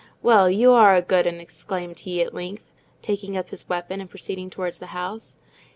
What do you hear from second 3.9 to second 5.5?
and proceeding towards the house.